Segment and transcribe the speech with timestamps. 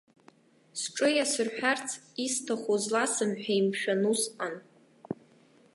[0.79, 1.87] Сҿы иасырҳәарц
[2.25, 4.55] исҭаху зласымҳәеи, мшәан, усҟан.